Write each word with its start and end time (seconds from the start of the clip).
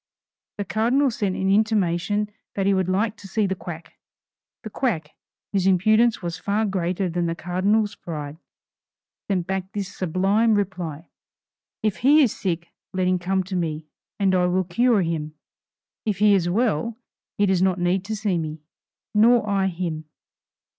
The 0.57 0.65
Cardinal 0.65 1.11
sent 1.11 1.35
an 1.35 1.51
intimation 1.51 2.31
that 2.55 2.65
he 2.65 2.73
would 2.73 2.89
like 2.89 3.15
to 3.17 3.27
see 3.27 3.45
the 3.45 3.53
quack. 3.53 3.99
The 4.63 4.71
quack, 4.71 5.11
whose 5.53 5.67
impudence 5.67 6.23
was 6.23 6.39
far 6.39 6.65
greater 6.65 7.07
than 7.07 7.27
the 7.27 7.35
Cardinal's 7.35 7.93
pride, 7.93 8.39
sent 9.29 9.45
back 9.45 9.71
this 9.73 9.95
sublime 9.95 10.55
reply: 10.55 11.07
"If 11.83 11.97
he 11.97 12.23
is 12.23 12.35
sick 12.35 12.69
let 12.93 13.07
him 13.07 13.19
come 13.19 13.43
to 13.43 13.55
me, 13.55 13.85
and 14.17 14.33
I 14.33 14.47
will 14.47 14.63
cure 14.63 15.03
him. 15.03 15.35
If 16.03 16.17
he 16.17 16.33
is 16.33 16.49
well, 16.49 16.97
he 17.37 17.45
does 17.45 17.61
not 17.61 17.77
need 17.79 18.03
to 18.05 18.15
see 18.15 18.39
me, 18.39 18.63
nor 19.13 19.47
I 19.47 19.67
him." 19.67 20.05